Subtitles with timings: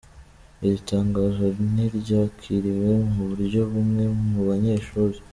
[0.65, 5.17] Iri tangazo ntiryakiriwe mu buryo bumwe mu banyeshuri.